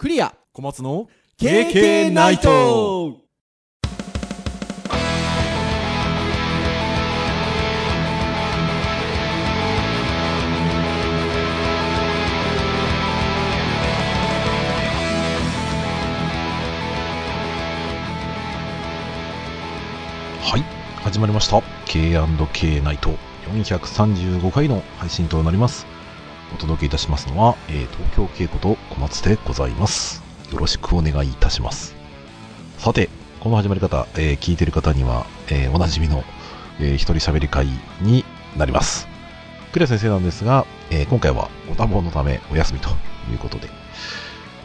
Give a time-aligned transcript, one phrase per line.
[0.00, 3.18] クリア小松の KK ナイト
[20.40, 20.62] はい、
[21.02, 21.60] 始まりました。
[21.84, 23.10] K&K ナイト
[23.52, 25.99] 435回の配信となります。
[26.54, 30.22] お届けいたしますのは、えー東京稽古と小松でございます。
[30.52, 31.94] よろしくお願いいたします。
[32.78, 33.08] さて、
[33.40, 36.24] この始まり方、えー聞いてる方には、えーおなじみの、
[36.80, 37.66] えー一人喋り会
[38.00, 38.24] に
[38.56, 39.08] なります。
[39.72, 42.88] クレア先生なんですが、えー今回はご多忙のためお休みと
[43.30, 43.68] いうことで、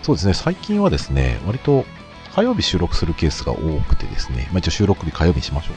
[0.01, 1.85] そうですね、最近はですね、割と
[2.35, 5.75] 火曜日収録するケースが多くてですね、まあ、一応収録日火曜日にしましょう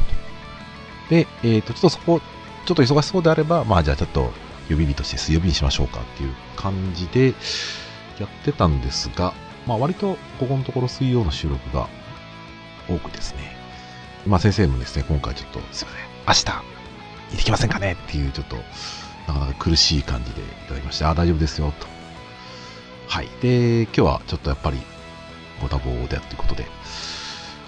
[1.09, 1.15] と。
[1.15, 2.21] で、えっ、と、ちょっとそこ、
[2.66, 4.33] ちょっと忙しそうであれば、まあじゃあちょっと
[4.69, 7.35] 予備日として水曜日にしましょうかっていう感じで
[8.19, 9.35] やってたんですが、
[9.67, 11.89] まあ割とここのところ水曜の収録が
[12.89, 13.57] 多くですね、
[14.27, 18.57] まあ先生もですね、今回ちょっとすいません、明日行ってきませんかねっていうちょっと
[19.27, 21.87] なかなか苦しい感じでいただきまして、あ、大丈夫ですよと。
[23.09, 23.29] はい。
[23.41, 24.79] で、今日はちょっとやっぱり
[25.60, 26.66] ご多忙でということで、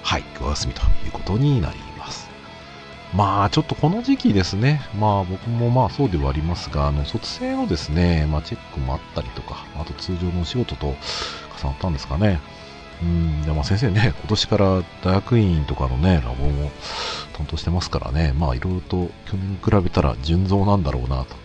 [0.02, 1.78] はい、お休みということになり
[3.14, 3.44] ま。
[3.44, 10.94] あ、ちょっとこの時期ですね、まあ僕もまあそうではありますが、あの、卒生のですね、まあチェックもあったりとか、あと通常のお仕事と重
[11.64, 12.40] なったんですかね。
[13.02, 14.66] うん、でまあ先生ね、 今年から
[15.02, 16.70] 大学院とかのね、ラボも
[17.32, 21.36] 担当してますからね、まあいろいろと去年比べたら順増なんだろうなと。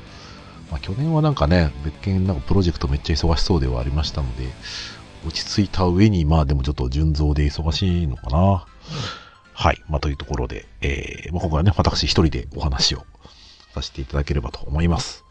[0.72, 4.50] まあ去年はなんかね、別件なんかプロジェクトめっちゃ忙しそうではありましたので、
[5.26, 8.66] 落ち着いた上に、まあでもちょっと順増で忙しいのかな。
[9.58, 9.82] はい。
[9.88, 13.06] まあというところで、えー、まあ今回はね、私一人でお話を
[13.74, 15.24] させていただければと思います。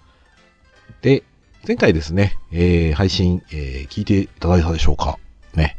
[1.02, 1.22] で、
[1.66, 5.18] 前回ですね、えー、配信、えー、聞いていただいたでしょうか？
[5.54, 5.76] ね。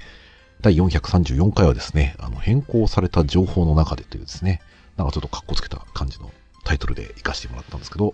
[0.62, 4.62] 第434回はですね、あの、変更された情報の中でというですね、
[4.96, 6.32] なんかちょっとカッコつけた感じの
[6.64, 8.14] タイトルで活かしてもらったんですけど、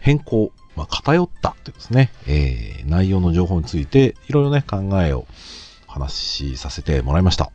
[0.00, 5.26] 変更、まあ、偏ったというですね、えー、内容の情報について、いろいろね、考えを
[5.86, 7.50] 話しさせてもらいました。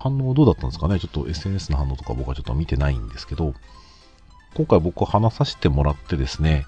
[0.00, 0.98] 反応どうだったんですかね？
[0.98, 3.54] ちょっと SNS の反応とか僕はちょっと見てないんですけど、
[4.54, 6.64] 今回僕話させてもらってですね、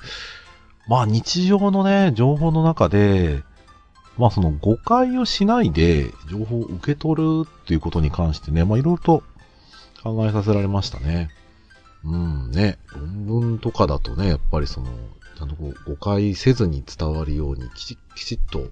[0.86, 3.42] まあ日常のね、情報の中で、
[4.18, 9.22] まあその誤解をしないで情報を受け取るっていうことに関してね、まあいろいろと
[10.02, 11.30] 考えさせられましたね。
[12.04, 14.88] うんね、論文とかだとね、やっぱりその、
[15.38, 18.66] ちゃんとこう誤解せずに伝わるようにきちきちっと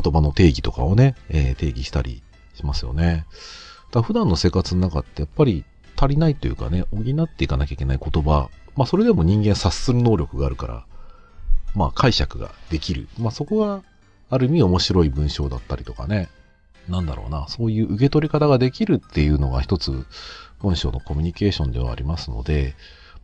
[0.00, 2.22] 言葉の定義とかをね、えー定義したり
[2.56, 3.26] しますよね。
[3.92, 5.64] だ普段の生活の中ってやっぱり
[5.96, 10.86] 足りないというかね、補っていかなきゃいけない言葉、まあそれでも人間察する能力があるから、
[11.74, 13.08] まあ解釈ができる。
[13.18, 13.82] まあそこが
[14.28, 16.28] ある意味面白い文章だったりとかね、
[16.88, 20.06] なんだろうな、そういう受け取り方ができるっていうのが一つ
[20.60, 22.74] 文章のコミュニケーションではありますので、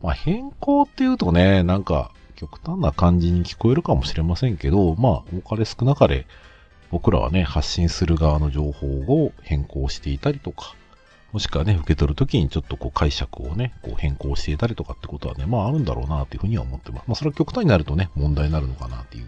[0.01, 6.25] まあ変更っていうとね、なんか極端な感じに聞こえるかもしれませんけど、まあ多かれ少なかれ
[6.93, 10.75] 僕らはね、発信する側の情報を変更していたりとか、
[11.31, 17.03] もしくはね、受け取るときにちょっとこう解釈をね、こう変更していたりとかってことはね、まああるんだろうなというふうには思ってます。
[17.07, 19.27] まあそれは極端になるとね、問題になるのかなっていう。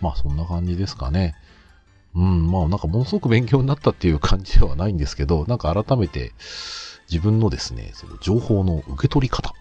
[0.00, 1.34] まあそんな感じですかね。
[2.14, 6.30] うん、まあなんかものすごく勉強になったっていう感じではないんですけど、なんか改めて
[7.10, 9.52] 自分のですね、その情報の受け取り方。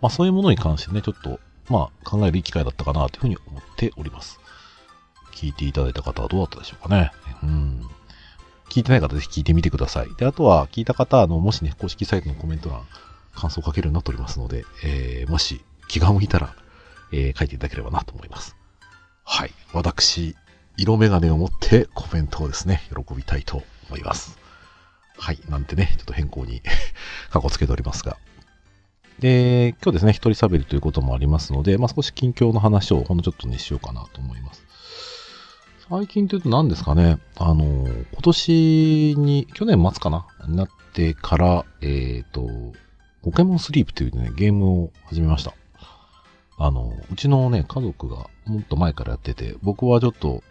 [0.00, 4.40] まあそういうものに関してね、ちょっと、まあ考える機会だったかなというふうに思っております。
[5.36, 7.12] 聞いていただいた方はどうだったでしょうかね。
[7.42, 7.82] うん。
[8.70, 10.08] 聞いてない方ぜひ聞いてみてください。
[10.16, 12.82] で、あとは聞いた方、あの、もしね、公式サイトのコメント欄、
[13.34, 16.54] 感想を書けるようになっておりますので、えー、もし気が向いたら、
[17.12, 18.56] えー、書いていただければなと思います。
[19.24, 19.52] はい。
[19.72, 20.34] 私、
[20.78, 24.38] 色眼鏡を持ってコメントをですね、喜びたいと思います。
[25.18, 25.38] はい。
[25.48, 26.62] なんてね、ちょっと変更に
[27.30, 28.16] 過去つけておりますが。
[29.18, 34.64] で、今日ですね、一人喋りということもありますので、まあ、少し近況の話をほんのちょっとね、しようかなと思います。
[35.88, 42.42] 最近というと何ですかね、あの、今年に、去年末かなになってから、えっ、と、
[43.22, 45.54] ポケモンスリープというね、ゲームを始めました。
[46.58, 50.42] あの、うちのね、家族がもっと前からやってて、僕はちょっと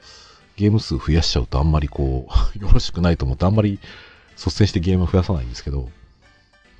[0.56, 3.80] ゲーム数増やしちゃうとあんまりこう、 よろしくないと思ってあんまり
[4.38, 5.90] 率先してゲームを増やさないんですけど、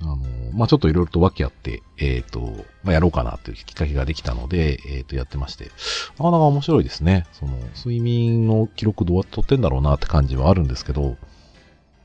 [0.00, 0.18] あの、
[0.52, 2.40] まあ、ちょっといろいろと訳あって、えっ、と、
[2.82, 5.70] まあ、やろうかなというきっかけができたので、えっ、と、やってまして、
[6.18, 7.26] なかなか面白いですね。
[7.32, 11.16] その、睡眠の記録どうやって取ってんだろうなって感じはあるんですけど、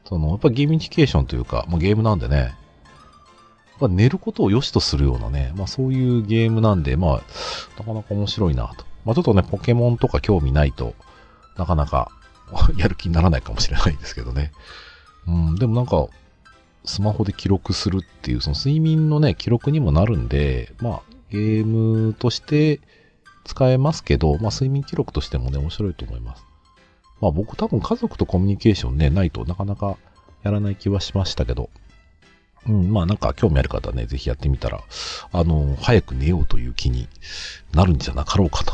[0.05, 2.53] その、やっぱゲーミフィケーションというか、まあ、ゲームなんでね、やっ
[3.79, 7.21] ぱ寝ることを良しとするようなね、まあそういうゲームなんで、まあ、
[7.79, 8.85] なかなか面白いなと。
[9.05, 10.93] まあちょっとね、ポケモンとか興味ないと、
[11.57, 12.11] なかなか、
[12.77, 14.51] やる気にならないかもしれないですけどね。
[15.27, 16.07] うん、でもなんか、
[16.83, 22.79] スマホで記録するっていう、その睡眠のね、記録にもなるんで、まあ、ゲームとして
[23.45, 26.45] 使えますけど、まあ、睡眠記録としてもね、面白いと思います。
[27.21, 29.97] まあ、僕多分家族とコミュニケーションね、ないとなかなか
[30.43, 31.69] やらない気はしましたけど、
[32.67, 34.83] うん、まあなんか興味ある方はね、ぜひやってみたら、
[35.31, 37.07] あの、早く寝ようという気に
[37.73, 38.73] なるんじゃなかろうかと。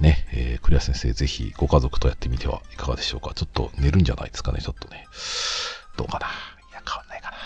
[0.00, 3.32] ね、えー、クリア先生ぜひご家族とやってみてはいかがでしょうか。
[3.34, 5.06] ちょっと寝るんじゃないですかね、ちょっとね。
[5.96, 6.26] どうかな。
[6.86, 7.36] 変わんないかな。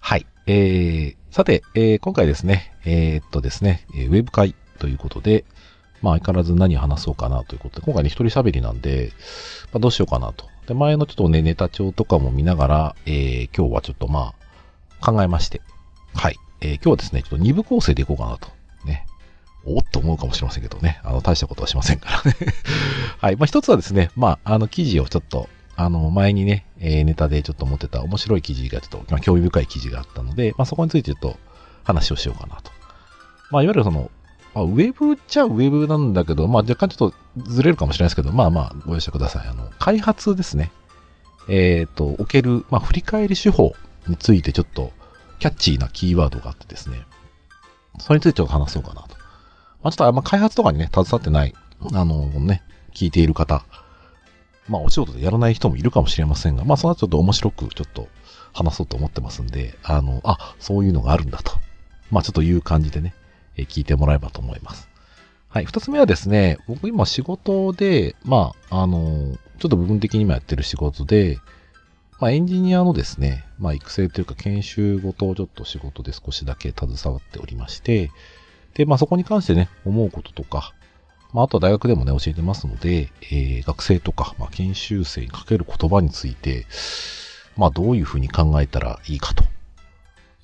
[0.00, 0.26] はい。
[0.46, 5.44] えー、さて、えー、今回ですね、えー、っとですね、ウェブ会ということで、
[6.02, 9.12] まあ相変わらず何話そうかなということで、今回ね、一人喋りなんで、
[9.72, 10.46] まあ、どうしようかなと。
[10.66, 14.34] で、前のちょっとね、ネタ帳とかも見ながら、えー、今日はちょっとま
[15.00, 15.60] あ、考えまして、
[16.14, 16.36] はい。
[16.60, 18.48] えー、今日はですね、ちょっと2部構成でいこうかなと。
[18.84, 19.06] ね。
[19.64, 21.00] おっと思うかもしれませんけどね。
[21.02, 22.36] あの、大したことはしませんからね
[23.18, 23.36] はい。
[23.36, 31.38] まあ、一つはですね、まあ、あの、記事をちょっと、あの、前にね、えー、ネタでちょっと持ってた面白い記事がちょっと、まあ、興味深い記事があったので、まあ、そこについてちょっと
[31.84, 32.70] 話をしようかなと。
[33.50, 34.10] まあ、いわゆるその、
[34.54, 39.46] まあ、ウェブっちゃウェブなんだけど、まあ、若干ちょっとずれるかもしれないですけど、まあまあ、ご容赦ください。
[39.46, 40.72] あの、開発ですね。
[41.48, 43.74] えっ、ー、と、おける、まあ、振り返り手法
[44.08, 44.92] についてちょっと、
[45.38, 47.02] キャッチーなキーワードがあってですね、
[47.98, 49.08] それについてちょっと話そうかなと。
[49.82, 51.54] まあ、ちょっとあんま開発とかにね、携わってない、
[51.92, 52.62] あのね、
[52.94, 53.64] 聞いている方、
[54.68, 58.08] まあ、お仕事でやらない人もいるかもしれませんが、まあ、その後ちょっと面白くちょっと
[58.52, 61.52] 話そうと思ってますんで、あの、あ、そういうのがあるんだと。
[62.10, 63.14] まあ、ちょっという感じでね、
[63.56, 64.88] え聞いてもらえばと思います。
[65.48, 65.64] はい。
[65.64, 71.38] 二つ目はですね、僕今仕事で、まあ、あの、ちょっと部分的に今やってる仕事で、
[72.18, 78.10] まあ、エンジニアのですね、まあ、育成というか研修ごとちょっと仕事で少しだけ携わっておりまして、
[78.74, 80.72] で、まあ、そこに関してね、思うこととか、
[81.36, 86.64] まあ、あとは大学でもね、教えてますので、えー、学生とか、まあ、研修生にかける言葉について、
[87.58, 89.44] まあ、どういうふうに考えたらいいかと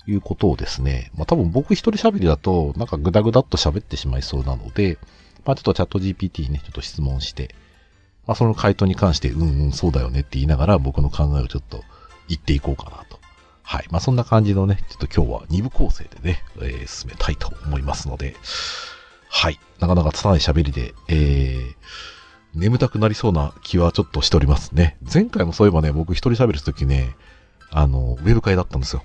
[0.05, 4.99] いうことをですね、まあ多分僕一人喋りだと、なんかグダグダっと喋ってしまいそうなので、
[5.45, 7.55] まあちょっとチャット GPT にね、ちょっと質問して、
[8.27, 11.83] まあその回答に関して、うんうん、そうだよねって言いながら僕の考えをちょっと
[12.27, 13.19] 言っていこうかなと。
[13.63, 13.85] はい。
[13.89, 18.35] まあそんな感じのね、ちょっと今日は2部構成でね、えー、進めたいと思いますので、
[19.35, 19.59] はい。
[19.79, 21.75] なかなか拙い喋りで、えー、
[22.53, 24.95] 眠たくなりそうな気はちょっとしておりますね。
[25.11, 27.15] 前回もそういえばね、僕一人喋るときね、
[27.71, 29.03] あの、ウェブ会だったんですよ。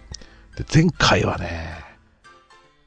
[0.57, 1.83] で、前回はね、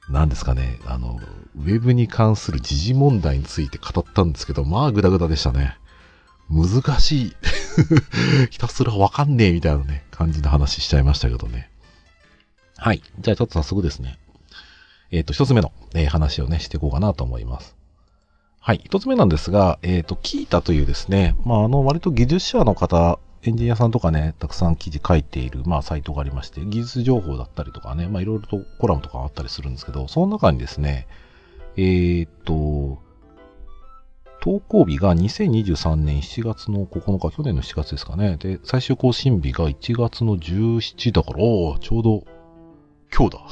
[0.07, 1.19] 何ですかね、あの、
[1.57, 5.79] ウェブに関する時事問題について語ったんですけど、まあグダグダでしたね。
[6.47, 7.35] 難しい。
[8.51, 11.71] ひたすらわかんねえみたいなね、感じの話しちゃいましたけどね。
[12.77, 13.01] はい。
[13.19, 14.19] じゃあちょっと早速ですね。
[15.11, 17.75] えっ、ー、と、一つ目の、えー、話をね、していこうかなと思います。
[18.59, 18.81] はい。
[18.83, 31.07] 一つ目なんですが、えっ、ー、と、キータというですね、まあ、あの、割と技術者の方エンジニアさんとかね、たくさん記事書いている、まあ、サイトがありまして、技術情報だったりとかね、まあ、いろいろとコラムとかあったりするんですけど、その中にですね、
[31.75, 33.01] えー、っと、
[34.41, 38.37] 投稿日が2023年7月の9日、去年の7月ですかね。
[38.37, 41.37] で、最終更新日が1月の17だから、
[41.79, 42.23] ちょうど、
[43.15, 43.43] 今日だ。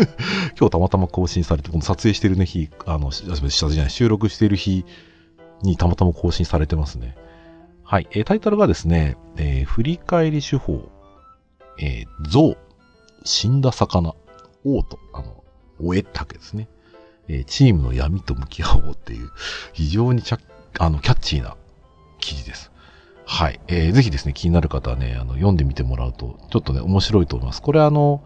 [0.58, 4.84] 今日たまたま更新されて、この撮影してるね日、あの、じゃない、収録してる日
[5.62, 7.16] にたまたま更新されてますね。
[7.84, 8.08] はい。
[8.12, 10.88] えタイトルがですね、えー、振り返り手法、
[11.78, 12.56] えー、象、
[13.24, 14.14] 死んだ魚、
[14.64, 15.44] 王と、あの、
[15.78, 16.68] 終えたけですね。
[17.28, 19.30] えー、チームの闇と向き合おうっていう、
[19.74, 20.38] 非常にちゃ、
[20.78, 21.56] あの、キャッチーな
[22.18, 22.72] 記事です。
[23.26, 23.60] はい。
[23.68, 27.60] えー、ぜひですね、気になる方はね、あの、読んでみてもらうと、ちょっとね、面白いと思います。
[27.60, 28.22] これあの、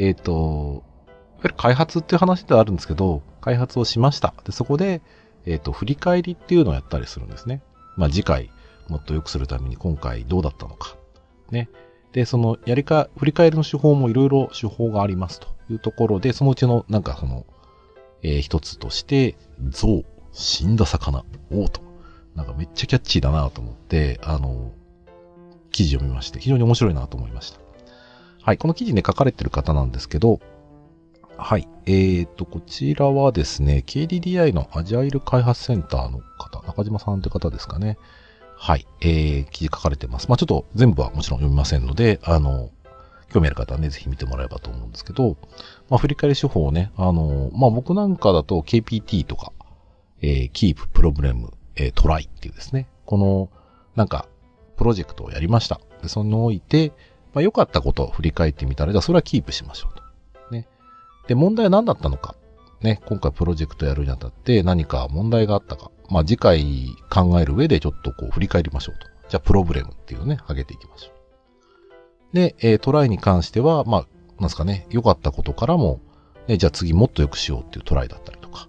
[0.00, 4.32] えっ、ー、と、いわゆる開発っていう話ではあるんですけど、開発をしました。
[4.44, 5.02] で、そこで、
[5.44, 7.60] えっ、ー、と、振り返りっていうのをやったりするんですね。
[7.98, 8.50] まあ、次回、
[8.88, 10.96] もっと良くするために今回どうだったのか。
[11.50, 11.68] ね。
[12.12, 17.44] で、そのやりか、振り返りの手法もいろいろ手法がありますというところで、そのうちのなんかその、
[18.22, 19.36] えー、一つとして、
[19.68, 20.02] 象、
[20.32, 21.82] 死んだ魚、王と。
[22.34, 24.72] なんかめっちゃキャッチーだなと思って、あの、
[25.72, 27.69] 記事を見まして、非常に面白いなと思いました。
[28.42, 30.40] はい、この記事ね、書かれてる方なんですけど、
[31.36, 31.68] はい。
[31.86, 37.98] えーと、こちらはですね、KDDI のアジャイル開発センターの方、中島さんって方ですかね。
[38.56, 40.28] はい、えー、記事書かれてます。
[40.28, 42.70] まあちょっと全部はもちろん読みませんので、あの、
[43.32, 45.36] 興味ある方はね、ぜひ見てもらえばと思うんですけど、
[45.88, 49.52] まあ振り返り手法をね、あの、まあ僕なんかだと KPT とか、
[50.20, 53.48] えー、Keep, Problem, えー、Try っていうですね、この、
[53.96, 54.28] なんか、
[54.76, 55.80] プロジェクトをやりました。
[56.02, 56.92] で、そのおいて、
[57.32, 60.54] まあ良かったことを振り返ってみたら、じゃあそれはキープしましょうと。
[60.54, 60.68] ね。
[61.28, 62.34] で、問題は何だったのか。
[62.80, 65.90] ね、今回プロジェクトやるにあたって何か問題があったか。
[66.08, 69.06] まあ次回考える上でちょっとこう振り返りましょうと。
[69.28, 71.12] じゃあプロブレムっていうね、上げていきましょ
[72.32, 72.34] う。
[72.34, 74.06] で、えー、トライに関しては、まあ、
[74.38, 76.00] なんですかね、良かったことからも、
[76.48, 78.68] ね、じゃあ次もっと良くしようっていうトライだったりとか、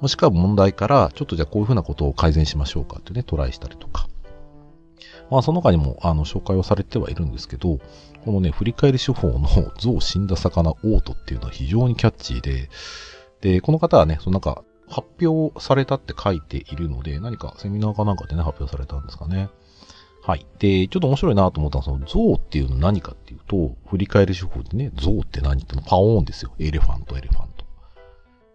[0.00, 4.08] もしくは問題から、ちょっとじゃあこういうふうなことを改善しましょうかっていうね、トライしたりとか。
[5.30, 7.78] まあ、その他にも、あの、紹介をされてはいるんですけど、
[8.24, 12.70] このね、振り返り手法の象死んだ魚オートっていうのは非常にキャッチーで、
[13.40, 19.50] で、この方はね、そのなんか、発表されたって書いているので、何かセミナーかなんかでね、発表されたんですかね。
[20.22, 20.46] はい。
[20.58, 26.52] で、ちょっと面白いなと思ったのは、その、象っていうの何かっていうと、振り返り手法でね、象って何ってのパオーンですよ。
[26.58, 27.64] エレファント、エレファント。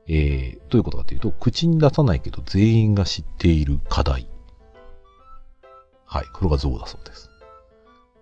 [0.07, 4.27] えー、どういうことかというと、口に出さないけど全員が知っている課題。
[6.13, 6.27] はい。
[6.31, 7.31] これが象だそうです。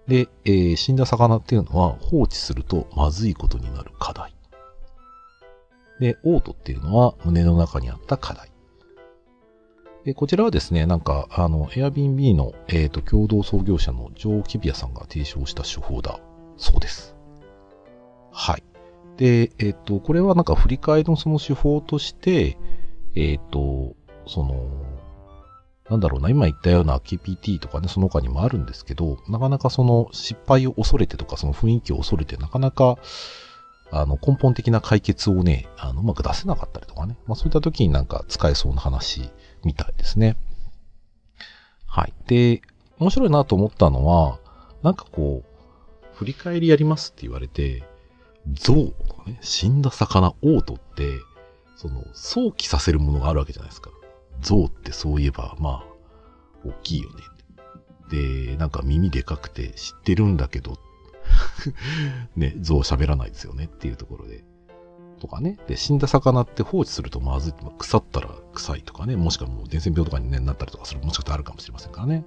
[0.07, 4.33] で、えー、死んだ魚っていうのは放置するとまずいことになる課題。
[5.99, 8.49] で、嘔吐っていうのは胸の中にあった課題。
[10.05, 16.17] で、こちらはですね、なんか、あの、Airbnb の、えっ、ー、と、共同創業者のジョー・キビアさんが提唱した手法だ
[16.55, 17.13] そうです。
[18.31, 18.63] はい。
[19.17, 22.57] で、えっ、ー、と、これはなんか振り返りのその手法として、
[23.15, 23.95] えっ、ー、と、
[24.27, 24.55] その、
[25.91, 32.97] なんだろうな、今言ったような KPT とかね、その他にもあるんですけど、なかなかその失敗を恐れてとか、その雰囲気を恐れて、なかなか、
[33.91, 37.17] あの、根本的な解決をね、あの、うまく出せなかったりとかね。
[37.27, 39.31] まあそういった時になんか使えそうな話
[39.65, 40.37] みたいですね。
[41.87, 42.13] はい。
[42.25, 42.61] で、
[42.97, 44.39] 面白いなと思ったのは、
[44.83, 47.83] なんかこう、振り返りやりますって言われて、
[48.53, 48.75] 象
[49.09, 51.19] とかね、死んだ魚、オートって、
[51.75, 53.89] その、想起させるものがあるわけじゃないですか。
[54.41, 55.85] 象ってそういえば、まあ、
[56.65, 57.23] 大きいよね。
[58.09, 60.77] で、なんか耳でかくて知ってるんだけど、
[62.35, 64.43] ね、象喋らないですよねっていうところで。
[65.19, 65.59] とかね。
[65.67, 67.53] で、死んだ魚って放置するとまずい。
[67.77, 69.15] 腐ったら臭いとかね。
[69.15, 71.01] もしくはもう伝染病とかに、ね、なったりとかする。
[71.01, 72.25] もしかしたらあるかもしれませんからね。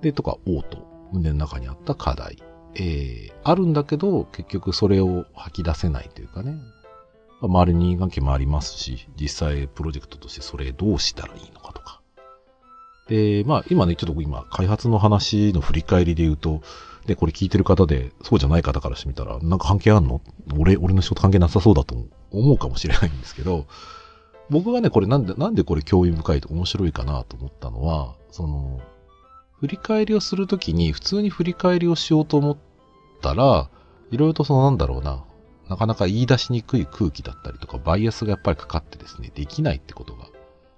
[0.00, 0.78] で、とか、嘔吐。
[1.12, 2.42] 胸の中にあった課題。
[2.74, 6.56] えー、あるんだけど、結局それを吐き出せないというかね。
[7.40, 12.00] 周りに人間関係もありますし、実際プロジェクトとしてそれどうしたらいいのかとか。
[13.08, 16.62] で、まあ今ね、ちょっと今開発の話の振り返りで言うと、
[17.06, 20.20] で、これ聞いてる方で、そうじゃない方からしてみたら、なんか関係あんの？
[20.58, 21.94] 俺、俺の仕事関係なさそうだと
[22.32, 23.66] 思うかもしれないんですけど、
[24.50, 28.80] 僕がね、これなんで、なんでこれ興味深いと面白いかなと思ったのは、その、
[29.60, 32.56] 振り返りをするときに、普通に振り返りをしようと思っ
[33.22, 33.70] たら、
[34.10, 35.24] いろいろとそのなんだろうな、
[35.68, 40.28] なかなか言い出しにくい空気だったりとか、バイアスがやっぱりかかってですね、できないってことが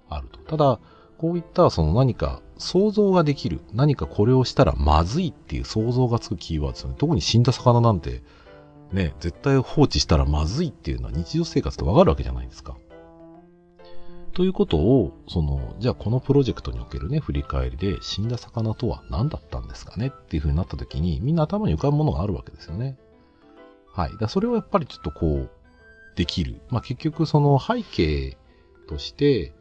[0.09, 0.39] あると。
[0.39, 0.79] ただ、
[1.17, 6.95] こういったその何か想像ができる、何かこれをしたらまずいっていう想像がつくキーワードですよね。
[6.97, 8.23] 特に死んだ魚なんて、
[8.91, 12.77] ね、絶対放置したらまずいっていうのは日常生活でわかるわけじゃないですか。
[14.33, 22.97] ということを、その、じゃあこのプロジェクトにおけるね、振り返りで死んだ魚とは何だったんですかねっていう風になった時に、みんな頭に浮かぶものがあるわけですよね。
[23.93, 24.17] はい。
[24.17, 25.49] だそれをやっぱりちょっとこう、
[26.15, 26.61] できる。
[26.69, 28.37] まあ、結局その背景
[28.87, 29.53] として、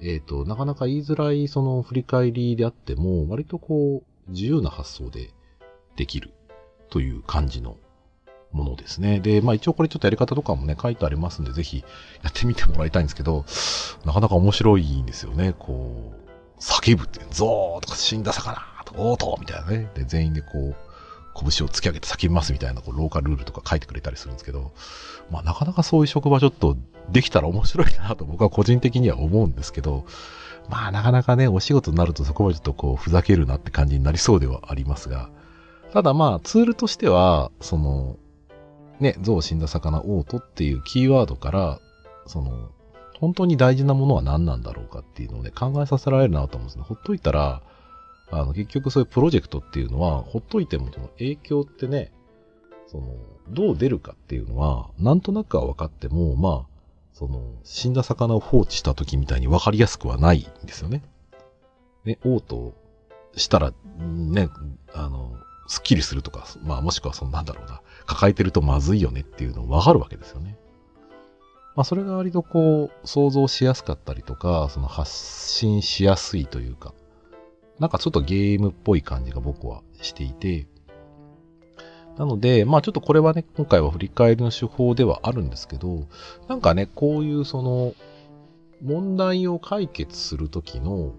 [0.00, 5.30] えっ、ー、と、なかなか言いづらいその振り返りであっても、割とこう、自由な発想で
[5.96, 6.32] できる
[6.90, 7.76] という感じの
[8.52, 9.20] ものですね。
[9.20, 11.84] で、まあ一応これちょっとやり方とかもね、書いてありますんで、ぜひ
[12.22, 13.44] やってみてもらいたいんですけど、
[14.04, 15.54] なかなか面白いんですよね。
[15.58, 19.90] こう、叫ぶって、ゾーとか死んだ魚とか、オートみたいなね。
[19.94, 20.76] で、全員でこう、
[21.40, 24.72] 拳を突き上げて叫びますみたいなこうローカルルールとか書いてくれたりするんですけど、
[25.30, 26.76] まあなかなかそういう職場ちょっと
[27.10, 30.06] できたら面白いなと僕は個人的には思うんですけど、
[30.68, 35.30] まあなかなかね、お仕事になるとそこまでちょっとこうふざけるなって感じになりそうではありますが、
[35.92, 38.16] ただまあツールとしては、その、
[39.00, 41.80] ね、象死んだ魚オートっていうキーワードから、
[42.26, 42.70] その、
[43.18, 46.84] 本当に大事なものは何なんだろうかっていうのをね、考えさせられるなと思うんですね。
[46.86, 47.62] ほっといたら、
[48.30, 52.12] あの、結局そういうプロジェクトっていうのは、ほっといてもその影響ってね、
[52.86, 53.14] その、
[53.48, 56.76] どう出るかっていうのは、なんとなくは分かっても、まあ、
[57.12, 61.02] その、死んだ魚を放置した時みたいに分かりやすくはないんですよね。
[62.04, 62.74] ね、嘔吐
[63.36, 64.48] したら、ね、
[64.92, 65.36] あの、
[65.68, 70.56] スッキリするとか、まあもしくはそのなんだろうな、抱えてるとまずいよねっていうの分かるわけですよね。
[71.74, 76.94] まあそれが割とこう、想像しやすかったりとか、その発信しやすいというか、
[77.78, 80.66] なんかちょっとゲームっぽい感じが僕はしていて、
[82.16, 86.06] なので、まあちょっとこれはね、今回は振り返りの手法ではあるんですけど、
[86.48, 87.94] なんかね、こういうその、
[88.82, 91.14] 問題を解決するときの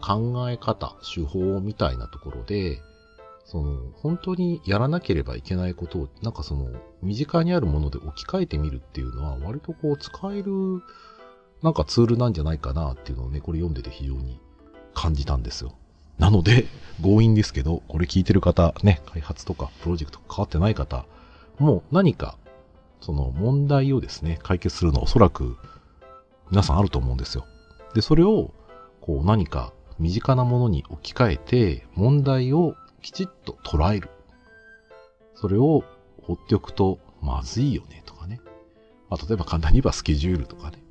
[0.00, 2.80] 考え方、手法みたいなところで、
[3.44, 6.70] その、本当にやらなければいけないことを、なんかその、
[7.02, 10.82] 身近にあるもので置き換えてみるっていうのは、割とこう、使える
[11.64, 14.38] なんかツールなんじゃないかなっていうのをね、これ読んでて非常に
[14.94, 15.74] 感じたんですよ。
[16.18, 16.66] なので、
[17.02, 21.04] 強引ですけど、これ聞いてる方、ね、開発とかプロジェクト関わってない方、
[21.58, 22.36] もう何か、
[23.00, 25.58] その問題をですね、解決するのおそらく
[26.50, 27.46] 皆さんあると思うんですよ。
[27.94, 28.52] で、それを、
[29.00, 34.08] こう何か身近なものに置き換えて、問題をきちっと捉える。
[35.34, 35.84] それを
[36.22, 38.40] 放っておくとまずいよねとかね。
[39.10, 40.82] まあ、例えば簡単に言えばスケジュールとかね。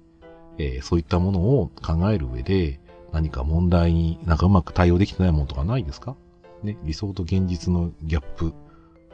[0.60, 2.80] えー、そういったものを考える上で、
[3.14, 6.16] 何か問題になんかうまく対応できてないものとかないですか？
[6.64, 8.54] ね、理想と現実のギャップ。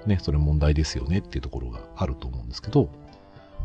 [0.06, 2.90] ね、それ問題ですよねっていうところがあると思うんですけど、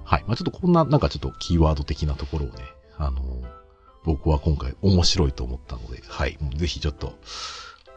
[0.02, 0.24] はい。
[0.26, 2.54] まあ、ちょっとこんな、なんかちょっとキーワード的なところをね、
[2.98, 3.20] あの、
[4.04, 6.36] 僕は今回面白いと思ったので、はい。
[6.56, 7.12] ぜひちょっと、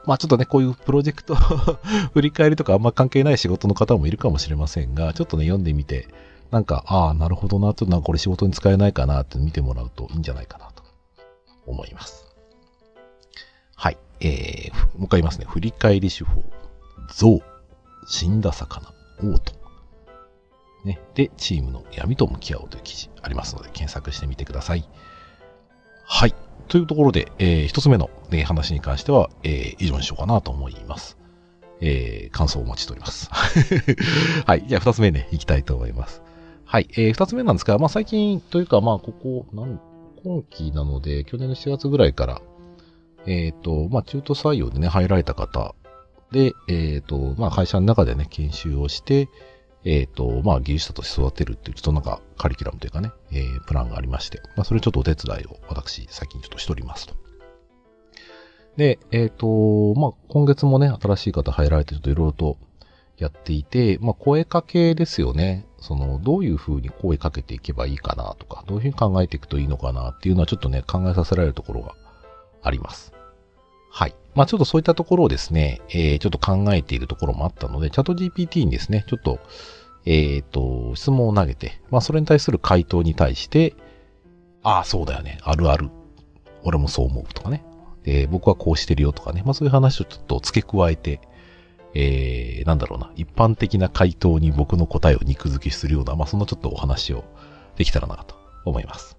[0.06, 1.34] まあちょっとね、こういうプロジェクト
[2.14, 6.08] 振り返りとかあんま関係ない仕事の方もいるかもしれませんが、ちょっとね、読んでみて、
[6.52, 10.84] なんか、ああ、なるほどな、ちょっとなんかこれ仕事に使えないかなって見てもらうといいんじゃないかなと
[11.66, 12.27] 思います。
[14.20, 15.46] えー、もう一回言いますね。
[15.48, 16.44] 振り返り手法。
[17.14, 17.42] 象、
[18.08, 18.94] 死んだ魚、
[19.24, 19.54] 王と。
[20.86, 21.00] ね。
[21.14, 24.88] で、チームの闇と向き合おうという記事ありますので、検索してみてください。
[26.06, 26.36] はい。
[26.68, 31.18] というところで、えー、一つ目の、ね、話に関しては、えー、以上にしようかなと思います。
[31.80, 33.30] えー、感想をお待ちしております。
[34.46, 34.66] はい。
[34.68, 36.22] じゃあ二つ目ね、行きたいと思います。
[36.66, 36.88] はい。
[36.92, 39.80] えー、二つ目なんですが、まあ最近というか、まあここ、なん、
[40.24, 42.42] 今期なので、去年の7月ぐらいから、
[43.28, 45.76] えっ、ー、と、まあ中途採用でね、入られた方
[46.32, 49.30] で、えっ、ー、と、まあ会社の中でね、研修をして、
[49.84, 57.16] えっ、ー、と、まあ技術者として育てるっていう、ちょっとなんかカリキュラムというかね、えー、プランがありまして、まあそれちょっとお手伝いを私、先にちょっとしておりますと。
[58.78, 62.58] で、えっ、と、まあ今月もね、新しい方入られてちょっといろいろと
[63.18, 65.66] やっていて、まあ声かけですよね。
[65.80, 71.96] その、どういうふうに声かけていけばいいかなとか、どういうふうに考えていくといいのかなっていうのはちょっとね、考えさせられるところが
[72.62, 73.17] あります。
[73.90, 74.16] はい。
[74.36, 79.40] まあちょっとそういったところをですね、えー、ちょっと考えているところもあったので、チャット GPT にですね、ちょっと、
[80.06, 83.76] えっ、ー、と、質問を投げて、まあそれに対する回答に対して、
[84.64, 85.40] ああ、そうだよね。
[85.44, 85.90] あるある。
[86.64, 87.64] 俺もそう思うとかね。
[88.04, 89.42] で、僕はこうしてるよとかね。
[89.46, 91.22] まあそういう話をちょっと付け加えて、
[91.94, 97.24] えー、なんだろうな、一般的な回答に僕の答えを肉付けするような、まあ、そんなちょっとお話を
[97.76, 99.18] できたらなと思います。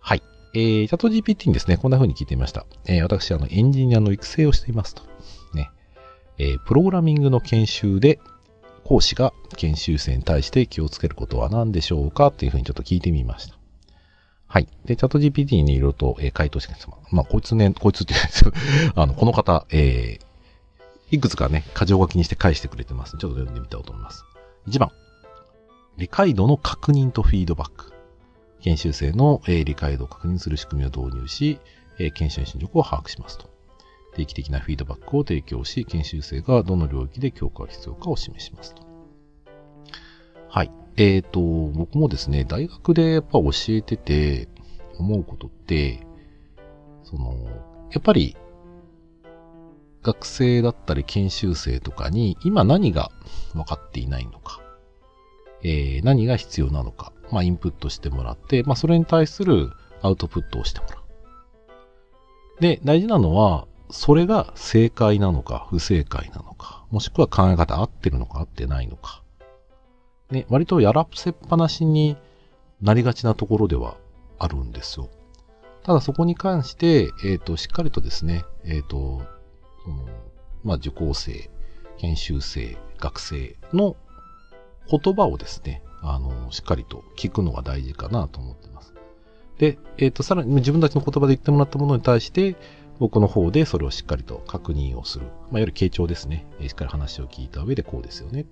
[0.00, 0.22] はい。
[0.54, 2.66] えー、チャット GPT にですね、こんな風に聞いてみました。
[2.84, 5.02] えー、私、あの、エンジニアの育成をしていますと。
[5.54, 5.70] ね。
[6.38, 8.20] えー、プログラミングの研修で、
[8.84, 13.56] 講師が研修生に対して気をつけることは何でしょうかっていう風にちょっと聞いてみました。
[14.46, 14.68] はい。
[14.84, 18.52] で、チャット GPT にいろいろと、えー、回答してくれまあ、こいつね、こいつって言うんですよ。
[18.94, 23.12] あの、この方、えー、いくつかね、箇条書きにして返してくれてます。
[23.12, 24.24] ちょっと読んでみたいと思います。
[24.68, 24.90] 1番。
[25.96, 27.91] 理解度の確認とフィードバック。
[28.62, 31.58] 研修生の、え、理解度を確認する仕組みを導入し、
[31.98, 33.50] え、研修の進捗を把握しますと。
[34.14, 38.82] 定期的なフィードバックを提供し、研修生がどの領域で強化が必要かを示しますと。
[40.48, 40.70] はい。
[40.96, 44.48] えっ、ー、と、僕もですね、大学でやっぱ教えてて
[44.98, 46.06] 思うことって、
[47.04, 47.34] その、
[47.90, 48.36] やっぱり
[50.02, 53.10] 学生だったり研修生とかに今何が
[53.54, 54.60] 分かっていないのか、
[55.62, 59.70] えー、何が必要なのか、まあインプットしてもらって、まあそれに対する
[60.02, 62.60] アウトプットをしてもらう。
[62.60, 69.22] で、大事なのは、それが正解なのか不正解なのか、もしくは考え方合ってるのか合ってないのか。
[70.30, 72.16] ね、割とやらせっぱなしに
[72.80, 73.96] なりがちなところでは
[74.38, 75.08] あるんですよ。
[75.82, 79.22] ただそこに関して、えっ、ー、と、しっかりとですね、えっ、ー、と、
[79.84, 80.06] その、
[80.64, 81.50] まあ、受講生、
[81.98, 83.96] 研修生、学生の
[84.88, 88.94] 言葉をですね、あの、しっかりと聞くのが大事かなと思ってます。
[89.58, 92.56] で、えっ、ー、と、さらに自分たちの言葉で言ってもらったものに対して、
[92.98, 95.26] 僕の方でそれをしっかりと確認をする。
[95.26, 96.46] まあ、いわゆる傾聴ですね。
[96.60, 98.46] しっかり話を聞いた上でこうですよね。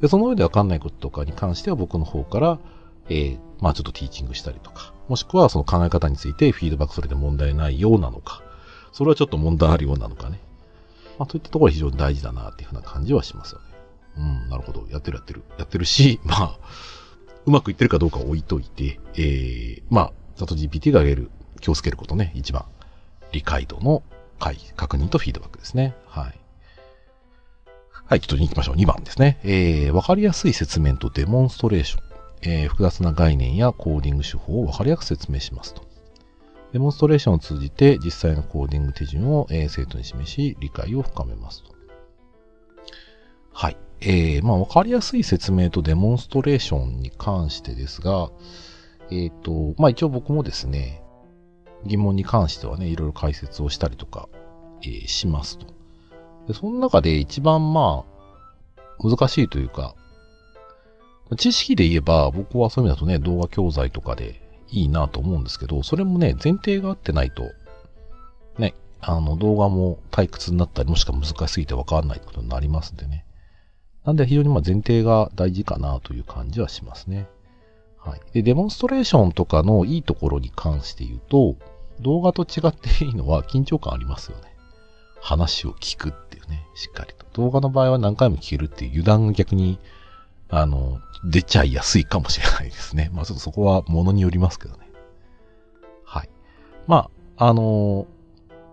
[0.00, 2.58] で、その上でわかんないこととかに関しては僕の方から、
[3.08, 8.42] えー、まあちょっとティーチングしたりとか、もしくはその考え方についてフィードバックそれで問題ないようなのか、
[8.92, 10.40] それはちょっと問題あるようなのかね。
[11.18, 13.67] まあ、そういったところは非常に大事だなっていうふうな感じはしますよね。
[14.18, 14.86] うん、なるほど。
[14.90, 15.44] やってるやってる。
[15.58, 16.58] やってるし、 まあ、
[17.46, 22.64] うまくいってるかどうか置いといて、えー、まあ、チャット GPT が挙げる、気をつけることね、一番。
[23.32, 24.02] 理解度の
[24.76, 25.94] 確認とフィードバックですね。
[26.06, 26.40] はい。
[27.92, 28.76] はい、ちょっと行きましょう。
[28.76, 29.38] 2番ですね。
[29.44, 32.08] えー、わかりやすい説明とデモンストレーション。
[32.42, 35.82] えー、複雑な概念やコーディング手法をわかりやすく説明しますと。
[36.72, 41.72] デモンストレーションを通じて実際のコーディング手順を、えー、生徒に示し、理解を深めますと。
[43.52, 43.76] はい。
[44.00, 48.30] えー、まあ、わかりやすい説明とデモンストレーションに関してですが、
[49.10, 51.02] えっ、と、まあ一応僕もですね、
[51.84, 54.28] 疑問に関してはね、いろいろ解説をしたりとか、
[54.82, 55.66] えーしますと。
[56.46, 59.94] で、その中で一番まあ、難しいというか、
[61.36, 67.50] 知識で言えば、僕はそういう意味だとね、動画教材とかでいいなと思うんですけど、それもね、前提があってないと、
[68.58, 73.24] ね、あの、動画も退屈になったり、もしくは難しすぎてわかんないことになりますんでね。
[74.08, 77.28] なんで非常にま前提が大事かなという感じはしますね。
[77.98, 78.20] はい。
[78.32, 81.56] で、デモンストレーションとかのいいところに関して言うと、
[82.00, 84.44] 動画と違っていいのは緊張感ありますよね。
[85.20, 87.26] 話を聞くっていうね、しっかりと。
[87.34, 89.78] 動画の場合は何回も聞けるっていう油断が逆に、
[90.48, 93.10] あの、出ちゃいやすいかもしれないですね。
[93.12, 94.90] まあちょっとそこはものによりますけどね。
[96.06, 96.30] はい。
[96.86, 98.06] まあ、あの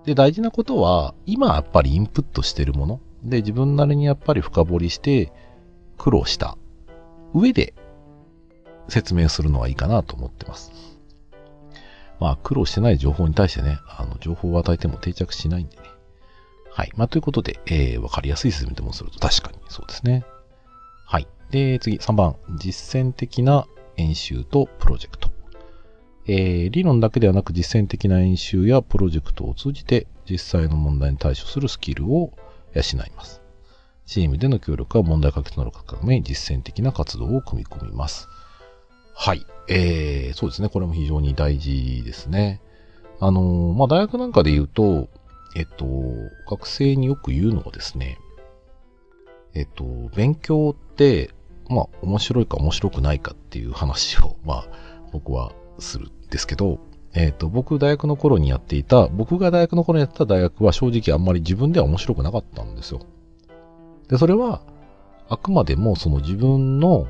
[0.05, 3.01] で、大事なことは、今やっぱりインプットしてるもの。
[3.25, 5.31] で、自分なりにやっぱり深掘りして、
[5.97, 6.57] 苦労した
[7.33, 7.73] 上で
[8.87, 10.71] 説明するのはいいかなと思ってます。
[12.19, 15.83] まあ、苦労してない情報に対してね、あの、情報を与えても定着しないんでね。
[16.71, 16.91] はい。
[16.95, 20.23] まあ、ということで、えー、わかりやすい説明でもすると確かにそうですね。
[21.05, 21.27] はい。
[21.51, 22.35] で、次、3番。
[22.57, 23.65] 実践的な
[23.97, 25.29] 演習とプロジェクト。
[26.27, 32.33] えー、理論だけではなく実践的な演習やプロジェクトを通じて実際の問題に対処するスキルを
[32.75, 33.41] 養います。
[34.05, 38.27] チームでの協力は問題解決能力を高め、実践的な活動を組み込みます。
[39.15, 39.45] はい。
[39.67, 40.69] えー、そうですね。
[40.69, 42.61] これも非常に大事ですね。
[43.19, 45.07] あのーまあ、大学なんかで言うと、
[45.55, 45.85] えっと、
[46.49, 48.19] 学生によく言うのはですね、
[49.53, 49.85] えっと、
[50.15, 51.31] 勉強って、
[51.69, 54.67] まあ、面白いか面白くないかっていう話を、まあ、
[55.13, 56.79] 僕はするんですけど、
[57.15, 62.99] えっ、と、僕大学の頃にやっていた、僕が大学の頃にやってた大学は正直あんまり自分では面白くなかったんですよ。
[64.09, 64.61] で、それは、
[65.29, 67.07] あくまでもその自分の、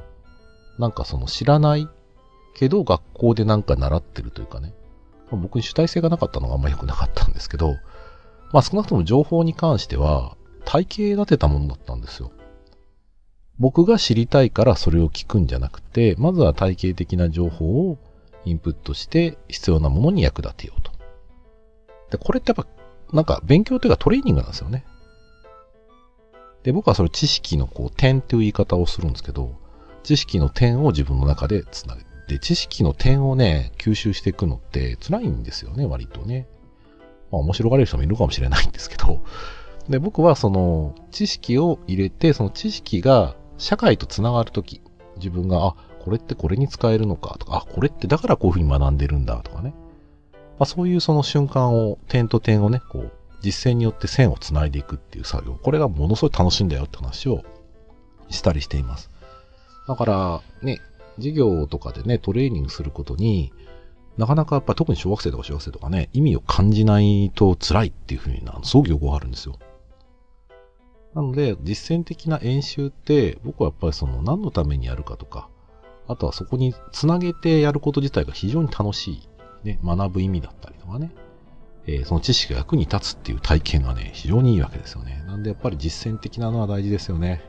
[0.78, 1.90] なんかその知らない
[2.56, 4.74] けど学校でなんか習ってるというかね。
[5.32, 7.76] 僕に主体性がなかったのがあんまり良くなかったんですけど、
[8.54, 12.32] まあ少なくとも情報に関しては体系立てたものだったんですよ。
[13.58, 17.98] 僕が知りたいからそれを聞くんじゃなくて、まずは体系的な情報を
[18.46, 20.92] インプットして必要なものに役立てようと。
[22.12, 22.68] で、これってやっぱ、
[23.14, 24.86] なんか勉強というかトレーニングなんですよね。
[26.64, 29.54] で、僕はそれ知識のこう点っていう言い方をするんですけど、
[30.04, 36.48] 知識の点を自分の中でつなげで、知識の点をね、吸収していくのって辛いんですよね、割とね。
[37.32, 39.24] まあ面白がれる人もいるかもしれないんですけど。
[39.90, 44.82] で、僕はその知識を入れて、その知識が社会とつながるとき、
[45.18, 47.36] 自分が、あ、これってこれに使えるのか？
[47.40, 49.42] とか、あ、これってだからこういうふうに学んでるんだ？
[49.44, 49.74] とかね。
[50.60, 55.56] まあそういうその瞬間を、点と点をね、こう、実践によって線をつないでいくっていう作業。
[55.56, 57.44] これがものすごい楽しいんだよって話を
[58.30, 59.10] したりしています。
[59.88, 60.80] だから、ね、
[61.18, 63.52] 授業とかでね、トレーニングすることに、
[64.18, 69.58] なかなかやっぱ特に小学生とか小学生とかね、意味を感じないと辛いっていうふうにな、すごくよくわかるんですよ。
[71.14, 75.50] なので、実践的な演習って、僕はやっぱりその何のためにやるかとか、
[76.08, 79.30] あとはそこにつなげてやること自体が非常に楽しい。
[79.64, 81.12] ね、学ぶ意味だったりとかね。
[81.88, 85.24] えーその知識が役に立つっていう体験がね、非常にいいわけですよね。
[85.28, 87.44] なんでやっぱり実践的なのは大事ですよね。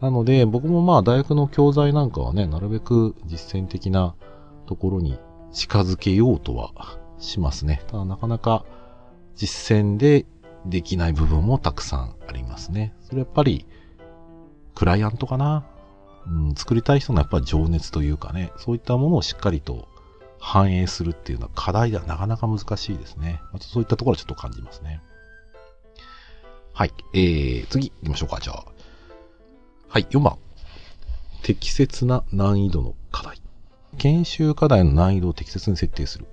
[0.00, 4.14] なので、僕もまあ大学の教材なんかはね、なるべく実践的な
[4.66, 5.18] ところに
[5.52, 6.72] 近づけようとは
[7.18, 7.82] しますね。
[7.86, 8.64] ただなかなか
[9.36, 10.26] 実践で
[10.66, 12.94] できない部分もたくさんありますね。
[13.02, 13.66] それやっぱり、
[14.74, 15.64] クライアントかな。
[16.26, 19.88] うん、作りたい人のやっぱり情熱というかね、そういったものをしっかりと
[20.38, 23.40] 反映するっていうのは課題ではなかなか難しいですね。
[23.52, 25.00] まあそういったところはちょっと感じますね。
[26.72, 26.92] はい。
[27.14, 28.64] えー、次行きましょうか、じゃあ。
[29.88, 30.38] はい、4番。
[31.42, 33.40] 適切な難易度の課題。
[33.98, 36.26] 研修課題の難易度を適切に設定する。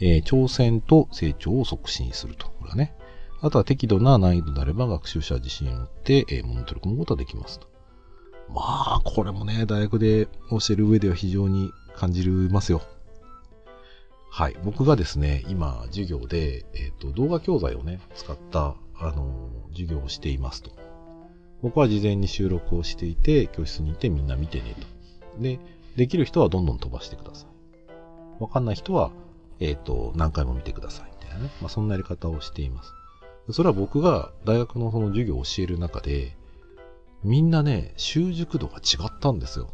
[0.00, 2.46] えー挑戦と成長を促進すると。
[2.46, 2.94] これはね。
[3.42, 7.68] あとは適度な難易度であれば学習者自信を持って、えー、もの取り組むことができますと。
[8.48, 8.62] ま
[8.96, 12.82] あ、これもね、大学で教える上では非常に感じますよ。
[14.30, 14.56] はい。
[14.64, 20.70] 僕がですね、今、授業で、えっ、と、動画教材をね、使った、あの授業をしていますと。
[21.62, 24.74] 僕は事前に収録をしていて、教室にいてみんな見てね
[25.36, 25.42] と。
[25.42, 25.58] で、
[25.96, 28.42] できる人はどんどん飛ばしてください。
[28.42, 29.10] わかんない人は、
[29.58, 31.10] えっ、と、何回も見てください。
[31.18, 31.50] みたいなね。
[31.60, 32.92] まあ、そんなやり方をしています。
[33.52, 36.36] それは僕が大学のその授業を教える中で、
[37.22, 39.72] みんなね、習熟度が違ったんですよ。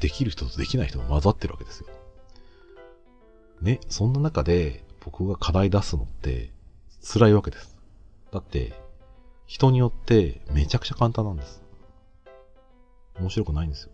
[0.00, 1.86] できる人とできない人が混ざってるわけですよ。
[3.60, 6.50] ね、そんな中で僕が課題出すのって
[7.02, 7.76] 辛いわけです。
[8.32, 8.74] だって、
[9.46, 11.62] 人によってめちゃくちゃ簡単なんです。
[13.18, 13.90] 面白くないんですよ。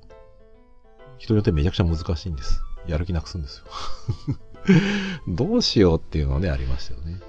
[1.18, 2.62] 人によってめちゃくちゃ難しいんです。
[2.86, 3.64] やる気なくすんですよ。
[5.28, 7.20] どうしようっていうのはね、ありましたよね。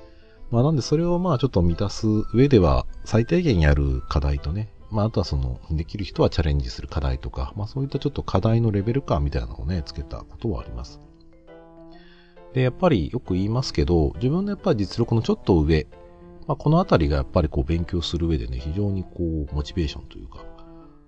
[0.52, 11.00] まあなんでそれをまあちょっと満たす上では、最低限やる課題とね、まああとはその、できる人はチャレンジする課題とか、まあそういったちょっと課題のレベル感みたいなのをね、つけたことはあります。
[12.54, 15.88] で、やっぱりよく言いますけど、自分のやっぱり実力のちょっと上、
[16.48, 20.40] まあこのあたりがやっぱりこう勉強する上でね、非常にこう、モチベーションというか、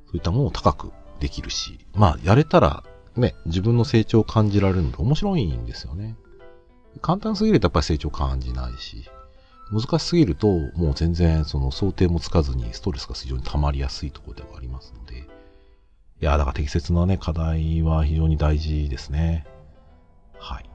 [0.05, 2.85] そういったものを高くできるし、まあやれたら
[3.17, 6.15] ね、自分の成長を感じられるので面白いんですよね。
[7.01, 9.09] 簡単すぎるとやっぱり成長感じないし、
[9.71, 19.45] 難しすぎると、もう全然その想定もつかずにストレスが非常に溜まりやすいところではありますので、いや、だから適切なね、課題は非常に大事ですね。
[20.37, 20.69] はい。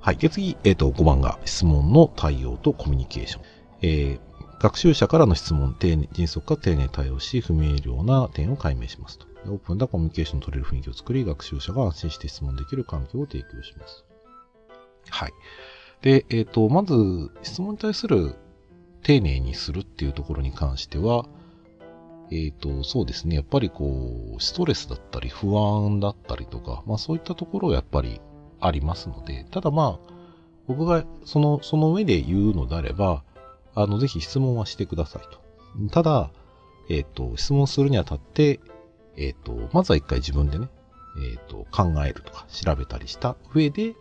[0.00, 0.16] はい。
[0.16, 3.42] で、次、えっ、ー、と、5番が質問の対応とコミュニケーション。
[3.82, 4.20] えー、
[4.60, 9.26] 学習者からの質問、丁寧、迅速か丁寧に対応し、不明瞭な点を解明しますと。
[9.46, 14.04] オープンなコミュニケーションを取れる雰囲気を作り、学習者が安心して質問できる環境を提供します。
[15.10, 15.32] はい。
[16.02, 18.36] で、えっ、ー、と、まず、質問に対する
[19.02, 21.26] 丁寧にするっていうところに関しては、
[22.30, 23.36] えっ、ー、と、そうですね。
[23.36, 28.20] やっぱりこう、ストレスだったり、不安だったりとか、まあそういったところはやっぱり
[28.60, 30.12] ありますので、ただまあ、
[30.66, 33.24] 僕がその、その上で言うのであれば、
[33.74, 35.40] あの、ぜひ質問はしてくださいと。
[35.90, 36.30] ただ、
[36.90, 38.60] えっ、ー、と、質問するにあたって、
[39.16, 40.68] えっ、ー、と、まずは一回自分でね、
[41.32, 43.94] えっ、と、考えるとか調べたりした上で、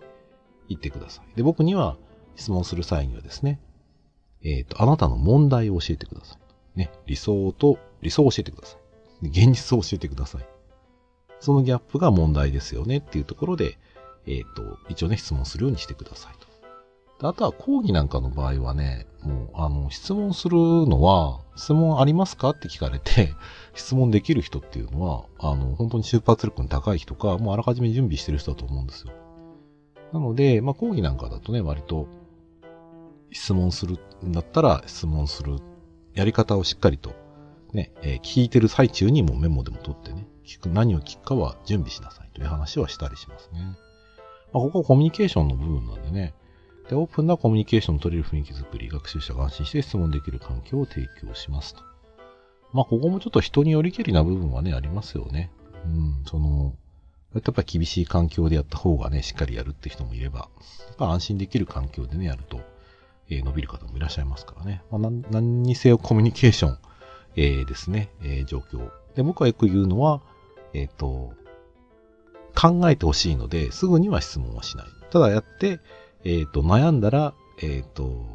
[0.70, 1.38] 言ってください。
[1.38, 1.98] で、僕には
[2.36, 3.60] 質問する際にはですね、
[4.44, 6.80] えっ、ー、と、あなたの問題を教えてください。
[6.80, 8.78] ね、理想と、理想を教えてくださ
[9.24, 9.28] い。
[9.28, 10.48] 現実を教えてください。
[11.40, 13.78] そのギャップが問題ですよねっていうところで、
[14.28, 16.48] えっ、ー、と、一応ね、質問するようにしてくださいと。
[17.28, 23.34] あとは講義なんかの場合はね、もう、あの、質問するのは、質問ありますかって聞かれて、
[23.74, 29.14] 質問できる人っていうのは、あの、本当に出発力の高い人か、もうあらかじめ準備してる人だと思うんですよ。
[30.14, 32.08] なので、まあ、講義なんかだとね、割と
[33.32, 35.60] 質問するんだったら質問する
[36.14, 37.14] やり方をしっかりと
[37.74, 43.60] ね、えー、聞いてる最中にもメモでも取ってね、聞く、何を聞くかは準備しなさいという話はしたりしますね。
[44.54, 46.34] まあ、ここはコミュニケーションの部分なんでね、
[46.90, 51.82] で、オープンなコミュニケーションを取れる雰囲気づくり、学習者が安心して質問できる環境を提供しますと。
[52.74, 55.52] まあ、ここもちょっと人によりけりな部分はね、ありますよね。
[55.86, 56.74] うん、その、
[57.46, 60.50] やっぱ厳しい環境でやった方がね、しっかりやるって人もいれば、
[60.98, 62.62] まあ、安心できる環境でね、やると、
[63.30, 64.84] えー、伸びる方もいらっしゃいますからね。
[64.92, 66.78] まあ、何にせよコミュニケーション、
[67.36, 68.92] えー、ですね、えー、状況。
[69.16, 70.22] で、僕はよく言うのは、
[70.74, 71.34] えっ、と、
[72.56, 74.88] 考えてほしいので、すぐには質問はしない。
[75.12, 75.80] ただやって、
[76.24, 78.26] えっ、と、悩んだら、えっ、と、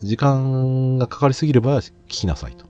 [0.00, 2.66] 時間がかかりすぎれば聞きなさいと。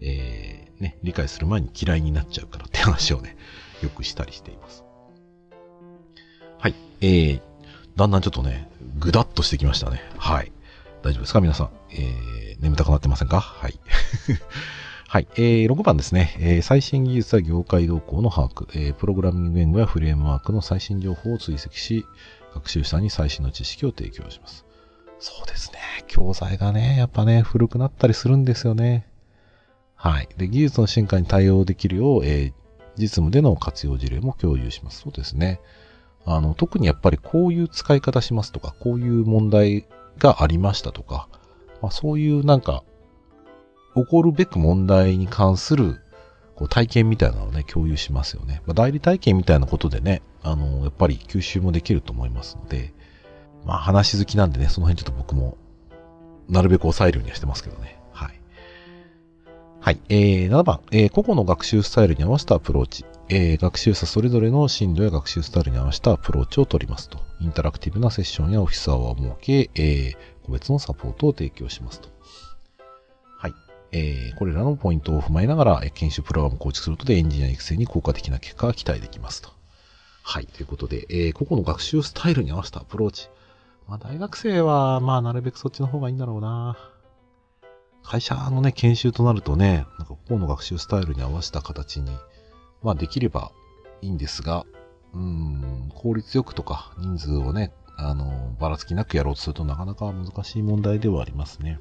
[0.00, 3.36] えー、ね、理解する前に嫌いになっちゃうからって話をね、
[3.84, 4.84] よくしたりしています。
[6.58, 6.74] はい。
[7.00, 7.40] えー、
[7.96, 8.68] だんだんちょっとね、
[8.98, 10.02] ぐだっとしてきましたね。
[10.18, 10.52] はい。
[11.02, 11.40] 大丈夫ですか？
[11.40, 11.70] 皆さん。
[11.90, 13.40] えー、眠たくなってませんか？
[13.40, 13.78] はい。
[15.06, 15.28] はい。
[15.36, 16.34] えー、6番ですね。
[16.40, 22.04] えー、最新技術や業界動向の把握、えー、プログラミング言語やフレームワークの最新情報を追跡し、
[22.54, 24.64] 学習者に最新の知識を提供します。
[25.20, 25.78] そうですね。
[26.08, 29.06] 教材がね、やっぱね、古くなったりするんですよね。
[29.94, 30.28] はい。
[30.36, 32.52] で、技術の進化に対応できるよう、えー、
[32.96, 35.00] 実務での活用事例も共有します。
[35.00, 35.60] そうですね。
[36.24, 39.86] あの、特にやっぱりこういう使い方しますとか、こういう問題
[40.18, 41.28] がありましたとか、
[41.82, 42.82] まあ、そういうなんか、
[43.94, 46.00] 起こるべく問題に関する
[46.56, 48.62] こう体験みたいなのをね、共有しますよね。
[48.66, 52.94] まあ、代理体験みたいなことでね、あの、やっぱり吸収もできると思いますので、
[53.64, 55.56] まあ話好きなんでね、その辺ちょっと僕も、
[56.48, 57.98] なるべく抑えるようにはしてますけどね。
[59.84, 60.00] はい。
[60.08, 63.04] えー、7番、えー、個々の学習スタイルに合わせたアプローチ。
[63.28, 67.18] えー、学習者それぞれの進度や学習スタイルに合わせたアプローチを取りますと。
[67.42, 70.16] インタラクティブなセッションやオフィスアワーを設け、えー、
[70.46, 72.08] 個別のサポートを提供しますと。
[73.36, 73.52] はい。
[73.92, 79.50] えー、これらのポイントを踏まえながら、研修プログラムを構築することでエンジニア育成に効果的な結果が期待できますと。
[80.22, 80.46] はい。
[80.46, 83.28] ということで、えー、個々の学習スタイルに合わせたアプローチ。
[83.86, 86.93] まあ、大学生は、まあ、なるべくそっちの方がいいんだろうな。
[88.04, 92.10] 会社のね、研修となるとね、なんかここの学習スタイルに合わせた形に、
[92.82, 93.50] まあできれば
[94.02, 94.66] いいんですが、
[95.14, 101.80] うん、効率よくとか人数をね、あの、ばらつきなくやろうとするとなかなか難しい問題ではありますね。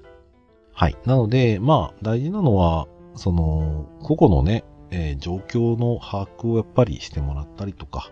[0.74, 0.98] はい。
[1.06, 8.12] なので、まあ大事なのは、その、個々のね、えー、状況の把握をやっぱりしてもらったりとか、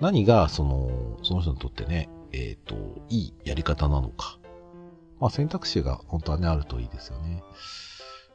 [0.00, 2.74] 何がその、その人にとってね、えっ、ー、と、
[3.08, 4.39] いいやり方なのか、
[5.20, 7.42] まあ選択肢が本当はね、あるといいですよね。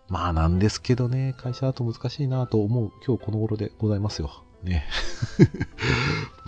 [0.07, 4.43] まあなんですけどね、会社だと難しいなと思う今日この頃でございますよ。
[4.63, 4.87] ね、
[5.37, 5.47] ポッ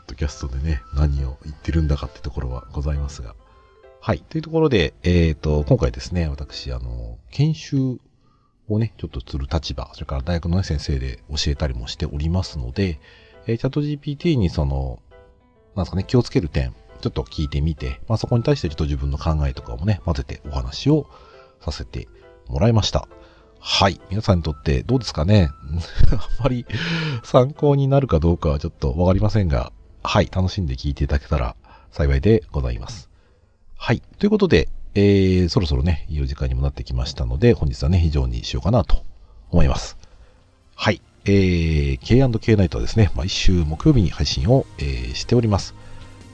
[0.08, 3.36] ドキャストでね、何を言ってるんだかってところはございますが。
[4.00, 4.19] はい。
[4.21, 8.00] というところで、えっ、ー、と、今回ですね、私、あの、研修
[8.69, 13.00] をね、ちょっとする立場、それから大学の、ね、先生で教えたりもしておりますので、
[13.47, 15.00] えー、チャット GPT にその、
[15.76, 21.07] なんですかね、気をつける点、ちょっと聞いてみて、まあ、そこに対してちょっと自分の考えとかもね、混ぜてお話を
[21.62, 22.07] させて
[22.47, 23.07] もらいました。
[23.60, 23.99] はい。
[24.10, 25.49] 皆さんにとってどうですかね？
[26.12, 26.65] あんまり
[27.23, 29.71] 参考になるかどうかはちょっとわかりませんが、
[30.03, 30.29] はい。
[30.31, 31.55] 楽しんで聞いていただけたら
[31.91, 33.10] 幸いでございます。
[33.75, 34.01] はい。
[34.19, 39.03] ということで、えー、そろそろね、いいお時間にもなってきましたので、本日はね、非常にしようかなと
[39.51, 39.97] 思います。
[40.75, 41.01] はい。
[41.25, 45.75] えー、K&K ナイトはですね、毎週木曜日に配信を、えー、しております。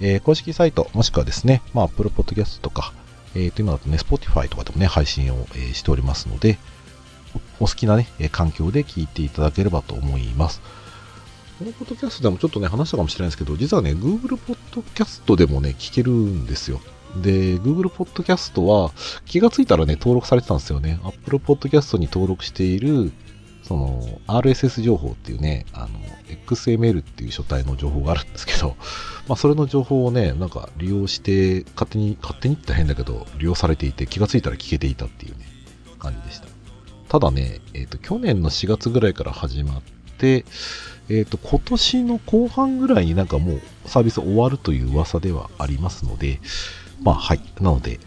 [0.01, 2.93] えー、公式サイト、もしくはですね、まあ、Apple Podcast とか、
[3.35, 6.57] えー、と今だとね、Spotify とかでもね、配信を、えー、しておりますので、
[7.59, 10.61] お好きなね、え環境で聞いていただければと思います。
[11.59, 16.79] このポッドキャストでもちょっとね、話したかもしれないですけど、実はね、Google ポッドキャストでもね、聞けるんですよ。
[17.21, 18.91] で、Google Podcast は
[19.25, 20.99] 気がついたらね、登録されてたんですよね。
[21.03, 23.11] Apple Podcast に登録している、
[23.73, 25.99] その RSS 情報っていうね、あの、
[26.45, 28.75] XML っていう書体の情報があるんですけど、
[29.27, 35.47] まあそれの情報をね、なんか利用して、勝手に、勝手にって変だけど、利用されていて気がついたら聞けていたっていうね、
[35.97, 36.47] 感じでした。
[37.09, 39.81] ただね、えっ、ー、と、去年の4月ぐらいから始まっ
[40.19, 40.45] て、
[41.09, 46.39] えっ、ー、と、今年の後半ぐらいになんかもうサービス終わるという噂ではありますので、
[47.01, 47.41] まあ、はい。
[47.59, 47.99] なので、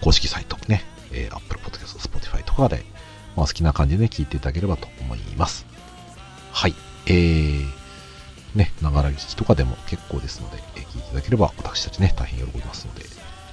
[0.00, 2.93] 公式サイトね、えー、Apple Podcast、Spotify とかで、
[3.36, 5.66] まあ、好きな感じで、ね、聞いていただければと思います。
[6.52, 6.74] はい。
[7.06, 7.66] えー、
[8.54, 13.04] ね、ながら聞きとかでも結構ですので、えー、聞いていただければ私たちね、大変喜びますので、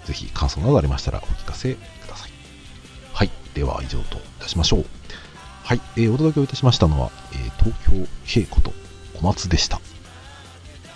[0.06, 2.32] ぜひ感想などありましたらお聞かせください。
[3.14, 3.30] はい。
[3.54, 4.86] では、以上といたしましょう。
[5.64, 5.82] はい。
[5.98, 8.74] えー、お届けをいたしましたのは、えー、東京稽古と
[9.16, 9.80] 小松でした。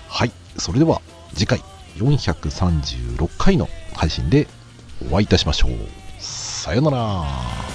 [0.07, 0.31] はい。
[0.57, 1.01] それでは、
[1.33, 1.61] 次回。
[1.97, 4.47] 436回の配信で
[5.09, 5.71] お会いいたしましょう。
[6.19, 7.74] さよなら。